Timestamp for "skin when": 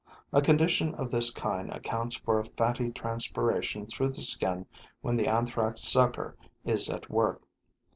4.23-5.15